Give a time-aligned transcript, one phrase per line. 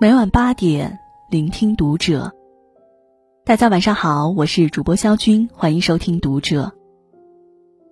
[0.00, 2.32] 每晚八点，聆听读者。
[3.44, 6.72] 大家晚上好，我是主播肖军，欢迎收听读者。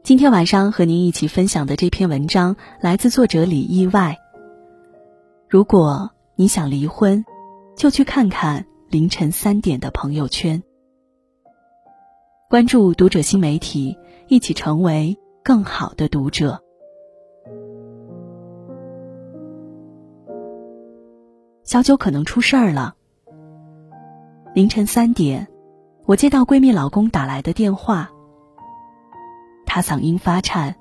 [0.05, 4.19] 今天晚上和您一起分享的这篇文章来自作者李意外。
[5.49, 7.25] 如果你想离婚，
[7.77, 10.63] 就去看看凌晨三点的朋友圈。
[12.49, 13.99] 关注读者新媒体，
[14.29, 16.63] 一起成为更好的读者。
[21.67, 22.95] 小九可能出事儿了。
[24.55, 25.49] 凌晨三点，
[26.05, 28.09] 我接到闺蜜老公打来的电话，
[29.67, 30.77] 他嗓音发颤。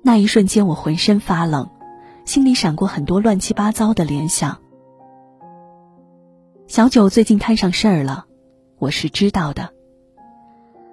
[0.00, 1.68] 那一瞬间，我浑身发冷，
[2.24, 4.56] 心里闪过很多乱七八糟的联想。
[6.68, 8.26] 小九最近摊上事儿了，
[8.78, 9.70] 我是知道的。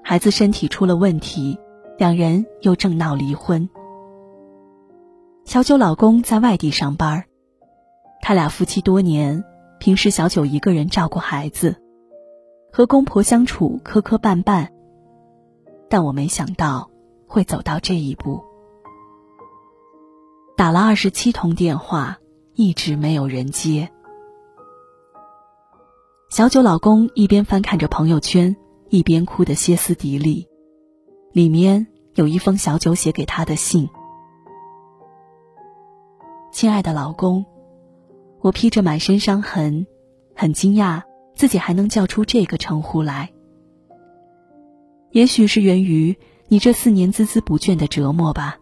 [0.04, 1.59] 孩子身体出了问题，
[1.99, 3.70] 两人又正闹离婚。
[5.45, 7.26] 小九老公在外地上班。
[8.22, 9.44] 他俩夫妻多年，
[9.80, 11.76] 平时小九一个人照顾孩子，
[12.72, 14.68] 和公婆相处磕磕绊绊。
[15.90, 16.90] 但我没想到
[17.28, 18.41] 会走到这一步。
[20.55, 22.20] 打了二十七通电话，
[22.54, 23.91] 一直没有人接。
[26.30, 28.56] 小九老公一边翻看着朋友圈，
[28.90, 30.48] 一边哭得歇斯底里，
[31.34, 33.90] 里面有一封小九写给他的信
[36.54, 37.44] ：“亲爱的老公。”
[38.42, 39.86] 我披着满身伤痕，
[40.36, 41.04] 很惊讶
[41.36, 43.32] 自己还能叫出这个称呼来。
[45.12, 48.58] 也许是源于你这四年孜孜不倦的折磨吧，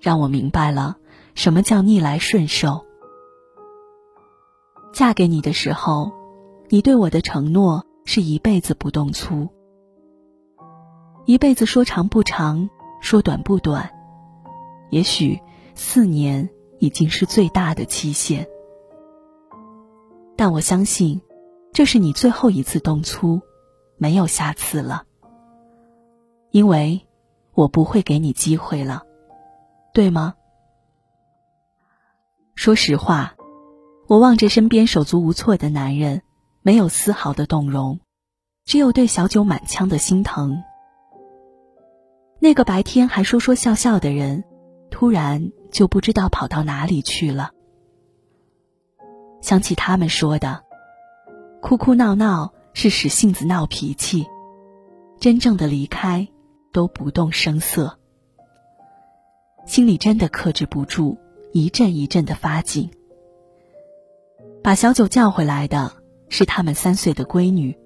[0.00, 0.96] 让我明白了
[1.34, 2.84] 什么叫逆来顺受。
[4.92, 6.12] 嫁给你的时候，
[6.68, 9.48] 你对我的承诺是一辈子不动粗。
[11.26, 13.90] 一辈子说长不长，说短不短，
[14.90, 15.40] 也许
[15.74, 18.46] 四年已经是最大的期限。
[20.38, 21.20] 但我相信，
[21.72, 23.40] 这是你最后一次动粗，
[23.96, 25.02] 没有下次了。
[26.52, 27.04] 因为，
[27.54, 29.02] 我不会给你机会了，
[29.92, 30.36] 对吗？
[32.54, 33.34] 说实话，
[34.06, 36.22] 我望着身边手足无措的男人，
[36.62, 37.98] 没有丝毫的动容，
[38.64, 40.62] 只有对小九满腔的心疼。
[42.38, 44.44] 那个白天还说说笑笑的人，
[44.88, 47.50] 突然就不知道跑到哪里去了。
[49.40, 50.64] 想起他们说的，
[51.60, 54.26] 哭哭闹闹是使性子闹脾气，
[55.20, 56.28] 真正的离开
[56.72, 57.98] 都不动声色。
[59.66, 61.18] 心里真的克制不住，
[61.52, 62.90] 一阵一阵的发紧。
[64.62, 65.92] 把小九叫回来的
[66.28, 67.78] 是他们三岁的闺女。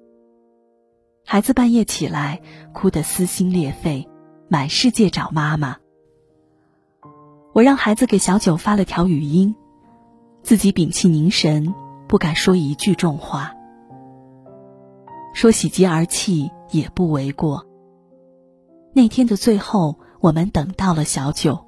[1.25, 2.41] 孩子半夜起来，
[2.73, 4.09] 哭得撕心裂肺，
[4.49, 5.77] 满世界找妈妈。
[7.53, 9.55] 我让孩子给小九发了条语音。
[10.43, 11.73] 自己屏气凝神，
[12.07, 13.53] 不敢说一句重话。
[15.33, 17.65] 说喜极而泣也不为过。
[18.93, 21.65] 那天的最后，我们等到了小九，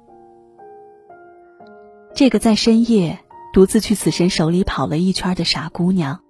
[2.14, 3.18] 这个在深夜
[3.52, 6.20] 独自去死神手里跑了一圈的傻姑娘，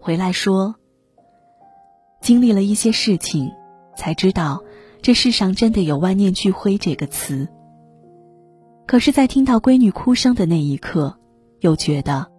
[0.00, 0.76] 回来说：
[2.20, 3.52] 经历了一些事情，
[3.96, 4.62] 才知道
[5.02, 7.48] 这世上真的有万念俱灰这个词。
[8.86, 11.18] 可是，在听到闺女哭声的那一刻。
[11.66, 12.30] 又觉得，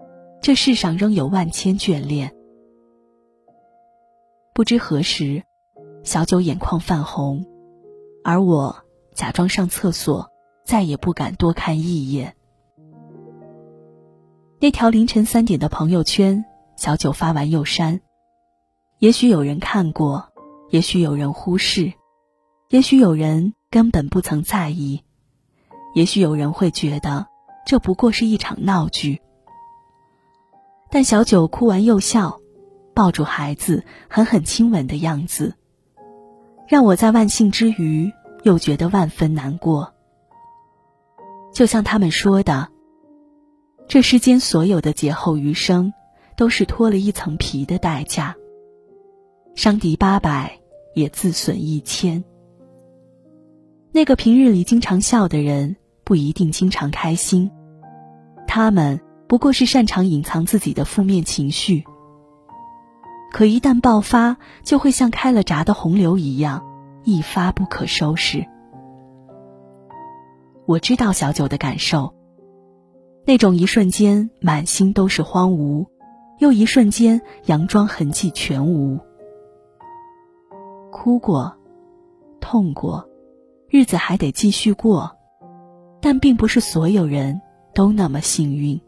[0.41, 2.33] 这世上仍有万千眷恋。
[4.53, 5.43] 不知何时，
[6.01, 7.45] 小九眼眶泛红，
[8.23, 10.31] 而我假装上厕所，
[10.63, 12.37] 再也不敢多看一眼。
[14.61, 16.45] 那条凌晨三点的朋友圈，
[16.77, 17.99] 小九发完又删。
[18.99, 20.29] 也许有人看过，
[20.69, 21.91] 也许有人忽视，
[22.69, 25.03] 也许有人根本不曾在意，
[25.93, 27.27] 也许有人会觉得。
[27.67, 29.21] 这不过是一场闹剧，
[30.89, 32.39] 但小九哭完又笑，
[32.93, 35.53] 抱住孩子狠狠亲吻的样子，
[36.65, 38.09] 让我在万幸之余
[38.43, 39.93] 又觉得万分难过。
[41.53, 42.69] 就像他们说的，
[43.89, 45.91] 这世间所有的劫后余生，
[46.37, 48.33] 都是脱了一层皮的代价。
[49.55, 50.57] 伤敌八百，
[50.95, 52.23] 也自损一千。
[53.91, 55.75] 那个平日里经常笑的人，
[56.05, 57.51] 不一定经常开心。
[58.57, 61.83] 他们不过是擅长隐藏自己的负面情绪，
[63.31, 66.65] 可一旦爆发，就会像开了闸的洪流一样，
[67.03, 68.43] 一发不可收拾。
[70.65, 72.15] 我知道小九的感受，
[73.27, 75.85] 那种一瞬间满心都是荒芜，
[76.39, 78.97] 又一瞬间佯装痕迹全无。
[80.91, 81.55] 哭过，
[82.39, 83.07] 痛过，
[83.69, 85.15] 日子还得继续过，
[86.01, 87.39] 但并不是所有人。
[87.77, 88.81] 都那么幸运。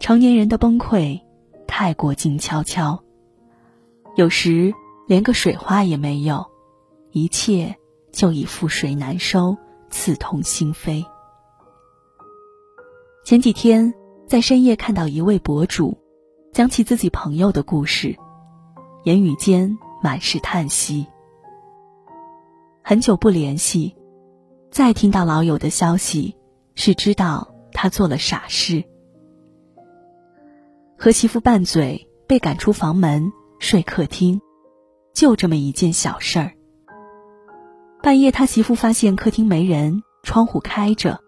[0.00, 1.20] 成年人的崩溃
[1.66, 2.98] 太过静悄悄，
[4.16, 4.72] 有时
[5.06, 6.46] 连个水花也没有，
[7.10, 7.76] 一切
[8.10, 9.54] 就已覆水难收，
[9.90, 11.04] 刺痛心扉。
[13.22, 13.92] 前几天
[14.26, 15.98] 在深夜看到一位博主
[16.54, 18.16] 讲起自己朋友的故事，
[19.04, 21.06] 言语间满是叹息。
[22.82, 23.94] 很久不联系，
[24.70, 26.34] 再听到老友的消息，
[26.80, 28.84] 是知道他做了傻事。
[30.96, 34.40] 和媳妇拌嘴，被赶出房门，睡客厅，
[35.12, 36.52] 就这么一件小事儿。
[38.00, 41.18] 半夜他媳妇发现客厅没人，窗户开着，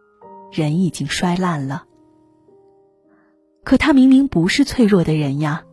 [0.53, 1.83] 人已经摔烂了。
[3.65, 5.65] 可他明明不是脆弱的人呀。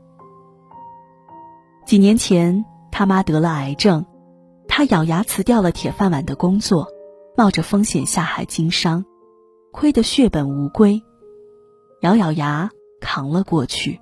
[1.85, 4.03] 几年前他妈得了癌症。
[4.67, 6.87] 他咬牙辞掉了铁饭碗的工作，
[7.35, 9.05] 冒着风险下海经商，
[9.71, 11.01] 亏得血本无归，
[12.01, 12.69] 咬咬牙
[13.01, 13.99] 扛了过去。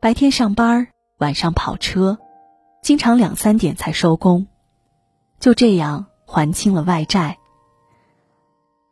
[0.00, 0.88] 白天上班，
[1.18, 2.18] 晚上跑车，
[2.82, 4.46] 经常两三点才收工，
[5.40, 7.38] 就这样还清了外债。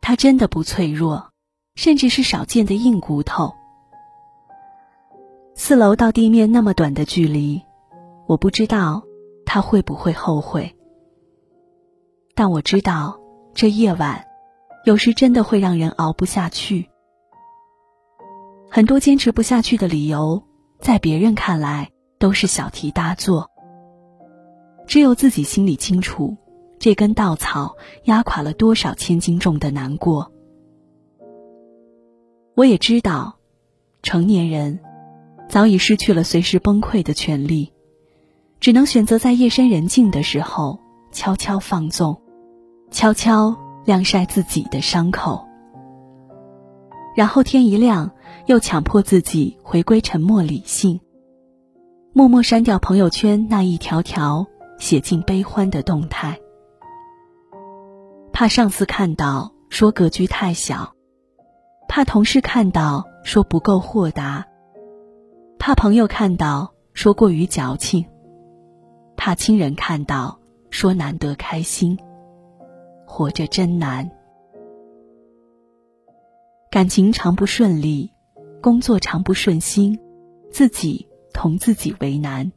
[0.01, 1.29] 他真的不脆弱，
[1.75, 3.53] 甚至是少见的硬骨头。
[5.55, 7.61] 四楼到地面那么短的距离，
[8.27, 9.03] 我不知道。
[9.49, 10.75] 他会不会后悔？
[12.35, 13.17] 但我知道，
[13.53, 14.27] 这夜晚，
[14.87, 16.87] 有时真的会让人熬不下去。
[18.69, 20.41] 很多坚持不下去的理由，
[20.79, 23.51] 在别人看来都是小题大做。
[24.87, 26.37] 只有自己心里清楚，
[26.79, 27.75] 这根稻草
[28.05, 30.31] 压垮了多少千斤重的难过。
[32.55, 33.39] 我也知道，
[34.01, 34.79] 成年人
[35.49, 37.73] 早已失去了随时崩溃的权利。
[38.61, 40.79] 只能选择在夜深人静的时候
[41.11, 42.21] 悄悄放纵，
[42.89, 43.53] 悄悄
[43.87, 45.47] 晾晒自己的伤口，
[47.15, 48.11] 然后天一亮
[48.45, 50.99] 又强迫自己回归沉默理性，
[52.11, 54.45] 默默删掉朋友圈那一条条
[54.77, 56.37] 写尽悲欢的动态，
[58.33, 60.93] 怕上司看到说格局太小，
[61.87, 64.45] 怕同事看到说不够豁达，
[65.57, 68.05] 怕朋友看到说过于矫情。
[69.15, 70.39] 怕亲人看到，
[70.71, 71.97] 说难得开心，
[73.07, 74.11] 活着真难。
[76.69, 78.11] 感情常不顺利，
[78.61, 79.97] 工作常不顺心，
[80.51, 82.51] 自己同自己为难。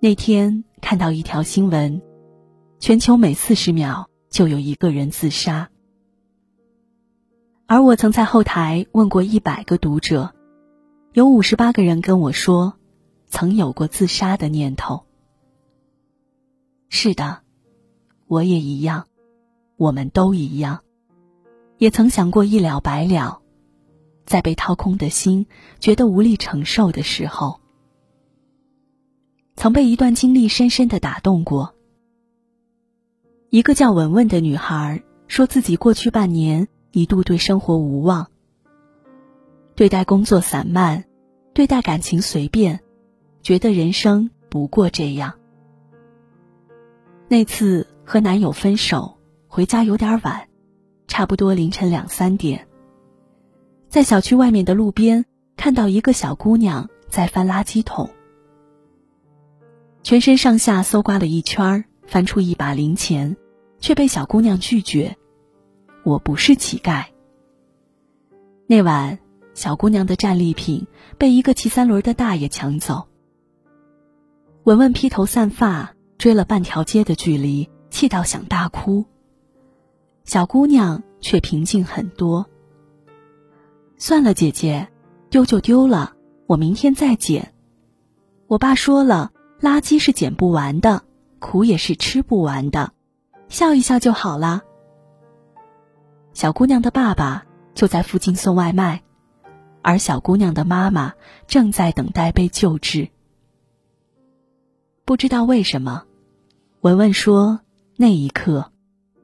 [0.00, 2.02] 那天看到一条新闻，
[2.80, 5.70] 全球每四十秒就有一个人自杀，
[7.66, 10.34] 而我曾在后台问过一百个读者，
[11.12, 12.74] 有五十八个人跟我说。
[13.26, 15.06] 曾有过自杀的念头。
[16.88, 17.40] 是的，
[18.26, 19.06] 我也一样，
[19.76, 20.80] 我们都一样，
[21.78, 23.40] 也曾想过一了百了，
[24.24, 25.46] 在被掏空的心
[25.80, 27.60] 觉得无力承受的时候，
[29.56, 31.74] 曾被一段经历深深的打动过。
[33.50, 38.28] 一个叫文文的女孩说自己过去半年一度对生活无望，
[39.76, 41.04] 对待工作散漫，
[41.52, 42.80] 对待感情随便。
[43.42, 45.34] 觉得人生不过这样。
[47.28, 49.18] 那次和男友分手，
[49.48, 50.48] 回家有点晚，
[51.08, 52.68] 差不多凌晨两三点。
[53.88, 55.24] 在小区外面的路边，
[55.56, 58.10] 看到一个小姑娘在翻垃圾桶，
[60.02, 63.36] 全身上下搜刮了一圈，翻出一把零钱，
[63.78, 65.16] 却被小姑娘拒绝
[66.04, 67.04] ：“我不是乞丐。”
[68.66, 69.18] 那晚，
[69.54, 73.06] 小姑娘的战利品被一个骑三轮的大爷抢走。
[74.64, 79.04] 文文披头散发追了半条街的距离，气到想大哭。
[80.24, 82.44] 小姑娘却平静很多。
[83.96, 84.88] 算了，姐姐，
[85.30, 86.16] 丢就丢了，
[86.48, 87.54] 我明天再捡。
[88.48, 91.04] 我爸说了，垃圾是捡不完的，
[91.38, 92.92] 苦也是吃不完的，
[93.48, 94.62] 笑一笑就好了。
[96.32, 99.04] 小姑娘的爸爸就在附近送外卖，
[99.82, 101.12] 而小姑娘的妈妈
[101.46, 103.08] 正在等待被救治。
[105.04, 106.02] 不知道为什么，
[106.80, 107.60] 文文说
[107.96, 108.72] 那一刻，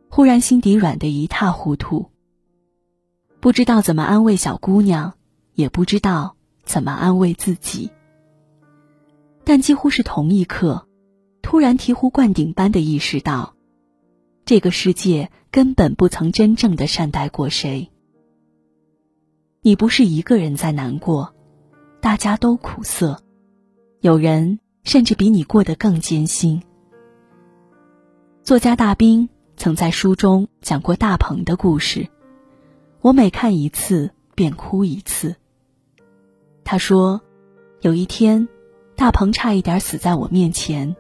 [0.09, 2.11] 忽然心底软得一塌糊涂。
[3.41, 5.15] 不知道怎么安慰小姑娘，
[5.55, 7.91] 也不知道怎么安慰自己。
[9.45, 10.87] 但几乎是同一刻，
[11.43, 13.55] 突然醍醐灌顶般的意识到，
[14.45, 17.91] 这个世界根本不曾真正的善待过谁。
[19.63, 21.35] 你不是一个人在难过，
[22.01, 23.23] 大家都苦涩，
[24.01, 24.59] 有人。
[24.83, 26.63] 甚至比你过得更艰辛。
[28.43, 32.09] 作家大兵曾在书中讲过大鹏的故事，
[33.01, 35.37] 我每看一次，便哭一次。
[36.65, 37.21] 他说，
[37.81, 38.49] 有一天，
[38.97, 40.97] 大鹏差一点死在我面前。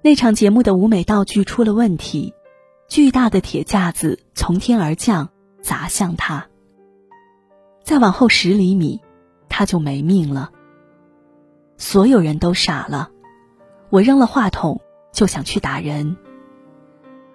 [0.00, 2.32] 那场节目的舞美道具出了问题，
[2.88, 5.28] 巨大的铁架子从天而降，
[5.60, 6.46] 砸向他。
[7.82, 9.00] 再往后十厘米，
[9.48, 10.50] 他就没命了。
[11.76, 13.10] 所有人都傻了，
[13.90, 14.80] 我扔了话筒
[15.12, 16.16] 就想去打人，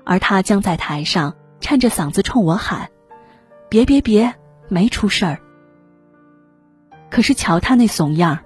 [0.03, 2.89] 而他僵在台上，颤着嗓子冲我喊
[3.69, 4.35] ：“别别别，
[4.67, 5.39] 没出事儿。”
[7.09, 8.39] 可是瞧他那怂样，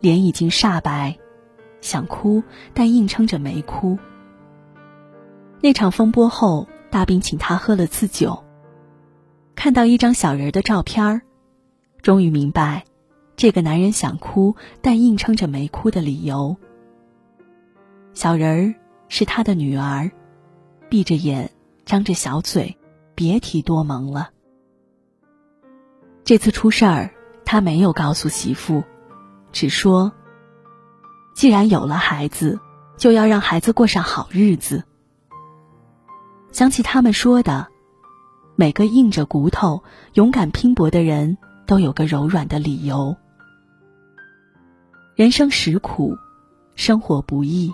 [0.00, 1.18] 脸已经煞白。
[1.80, 2.42] 想哭，
[2.74, 3.98] 但硬撑着没哭。
[5.62, 8.44] 那场风波后，大兵请他喝了次酒。
[9.54, 11.22] 看到一张小人的照片儿，
[12.02, 12.84] 终于明白，
[13.36, 16.56] 这个男人想哭但硬撑着没哭的理由。
[18.12, 18.74] 小人儿
[19.08, 20.10] 是他的女儿，
[20.88, 21.50] 闭着眼，
[21.84, 22.76] 张着小嘴，
[23.14, 24.30] 别提多萌了。
[26.24, 27.10] 这次出事儿，
[27.44, 28.84] 他没有告诉媳妇，
[29.52, 30.12] 只说。
[31.34, 32.60] 既然有了孩子，
[32.98, 34.84] 就要让孩子过上好日子。
[36.52, 37.68] 想起他们说的，
[38.56, 39.82] 每个硬着骨头、
[40.14, 43.16] 勇敢拼搏的人都有个柔软的理由。
[45.14, 46.16] 人生实苦，
[46.74, 47.72] 生活不易，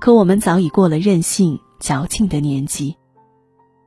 [0.00, 2.96] 可我们早已过了任性矫情的年纪，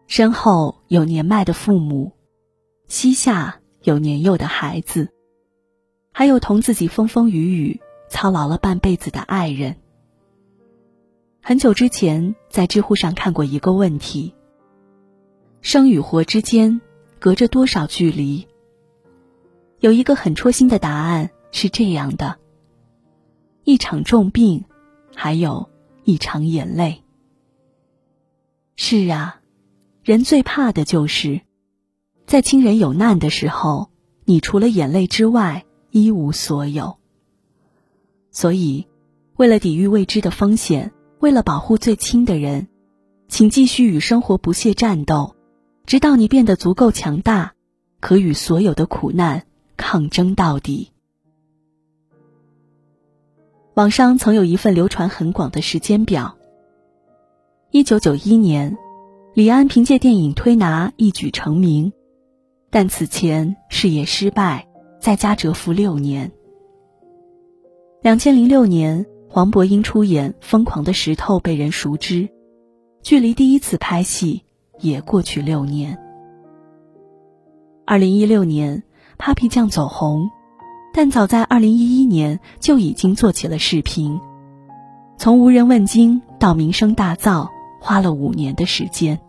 [0.07, 2.13] 身后有年迈的父母，
[2.87, 5.09] 膝下有年幼的孩子，
[6.13, 7.81] 还有同自己风风雨雨。
[8.09, 9.75] 操劳了半辈子的爱人。
[11.41, 14.35] 很久之前，在知乎上看过一个问题：
[15.61, 16.79] 生与活之间
[17.17, 18.47] 隔着多少距离？
[19.79, 22.37] 有一个很戳心的答案是这样的：
[23.63, 24.63] 一场重病，
[25.15, 25.67] 还有
[26.03, 27.03] 一场眼泪。
[28.75, 29.41] 是啊，
[30.03, 31.41] 人最怕的就是，
[32.25, 33.89] 在亲人有难的时候，
[34.25, 36.97] 你除了眼泪之外一无所有。
[38.31, 38.87] 所以，
[39.35, 42.67] 为了抵御未知的风险，为了保护最亲的人，
[43.27, 45.35] 请继续与生活不懈战斗，
[45.85, 47.53] 直到你变得足够强大，
[47.99, 49.45] 可与所有的苦难
[49.77, 50.92] 抗争到底。
[53.75, 56.37] 网上曾有一份流传很广的时间表。
[57.71, 58.77] 一九九一年，
[59.33, 61.91] 李安凭借电影《推拿》一举成名，
[62.69, 64.67] 但此前事业失败，
[64.99, 66.31] 在家蛰伏六年。
[68.03, 72.29] 两千零六年，黄渤因出演《疯狂的石头》被人熟知，
[73.01, 74.43] 距离第一次拍戏
[74.81, 75.97] 也过去六年。
[77.87, 78.83] 二零一六年
[79.17, 80.29] ，Papi 酱走红，
[80.93, 84.21] 但早在二零一一年就已经做起了视频，
[85.17, 87.49] 从无人问津到名声大噪，
[87.81, 89.19] 花了五年的时间。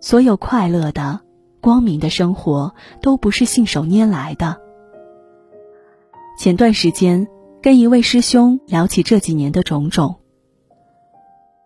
[0.00, 1.20] 所有快乐的、
[1.60, 4.60] 光明的生活都不是信手拈来的。
[6.36, 7.28] 前段时间
[7.62, 10.16] 跟一位师兄聊起这几年的种种。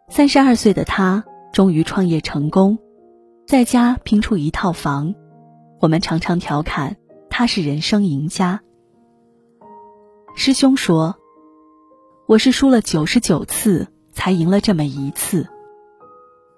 [0.08, 2.78] 三十二岁的他终于创业成功，
[3.46, 5.14] 在家拼出一套房。
[5.80, 6.96] 我们常常调侃
[7.36, 8.60] 他是人生赢家。
[10.36, 11.16] 师兄说
[12.28, 15.48] ：“我是输了九十九次才赢了这么一次。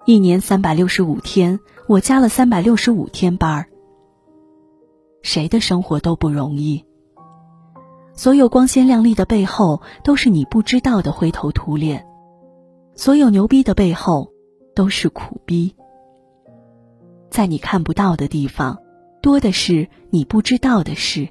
[0.05, 3.69] 一年三百六十五天，我加了三百六十五天班儿。
[5.23, 6.85] 谁的生活都不容易。”
[8.13, 12.03] 所有光鲜亮丽的背后，都是你不知道的灰头土脸；
[12.93, 14.31] 所有牛逼的背后，
[14.75, 15.75] 都是苦逼。
[17.31, 18.77] 在你看不到的地方，
[19.27, 21.27] 多的是你不知道的事。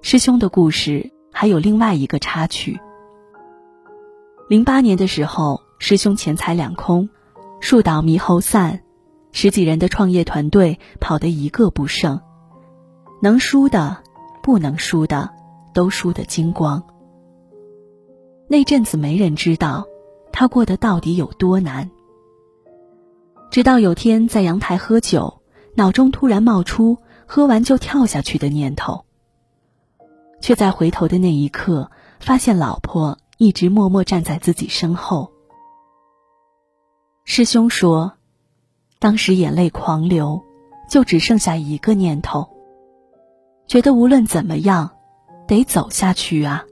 [0.00, 2.78] 师兄的故事还有另外一个插曲：
[4.48, 7.08] 零八年的时候，师兄钱财两空，
[7.58, 8.84] 树倒猕猴散，
[9.32, 12.20] 十几人的创业团队跑得一个不剩，
[13.20, 13.96] 能输的。
[14.40, 15.28] 不能输的，
[15.72, 16.80] 都输得精光。
[18.46, 19.84] 那阵子没人知道，
[20.30, 21.90] 他过得到底有多难。
[23.50, 25.40] 直到有天在阳台喝酒，
[25.76, 29.04] 脑中突然冒出喝完就跳下去的念头，
[30.40, 31.90] 却在回头的那一刻，
[32.20, 35.32] 发现老婆一直默默站在自己身后。
[37.24, 38.12] 师兄说，
[38.98, 40.42] 当时眼泪狂流，
[40.90, 42.48] 就只剩下一个念头。
[43.66, 44.90] 觉得无论怎么样，
[45.48, 46.64] 得走下去啊，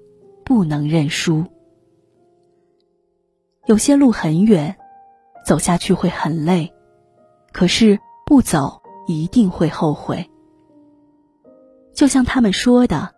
[0.44, 1.46] 不能认输。
[3.64, 4.76] 有些路很远，
[5.46, 6.74] 走下去会很累，
[7.52, 10.28] 可是不走一定会后悔。
[11.94, 13.14] 就像他们说的，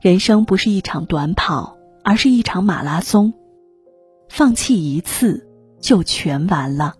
[0.00, 3.32] 人生不是一场短跑，而是一场马拉松，
[4.28, 5.48] 放弃一次
[5.80, 6.94] 就全完了。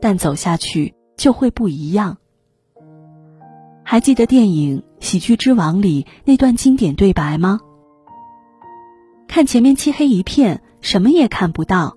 [0.00, 2.18] 但走下去就会不一样。
[3.82, 7.60] 还记得电影《喜剧之王》里那段经典对白吗？
[9.28, 11.96] 看前面漆黑一片，什么也看不到。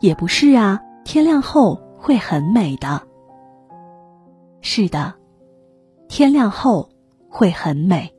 [0.00, 3.02] 也不是啊，天亮后会很美的。
[4.62, 5.14] 是的，
[6.08, 6.88] 天亮后
[7.28, 8.14] 会很美。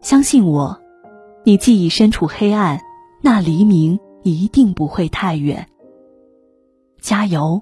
[0.00, 0.80] 相信我，
[1.44, 2.80] 你既已身处黑暗，
[3.20, 5.66] 那黎明一定不会太远。
[7.00, 7.60] 加油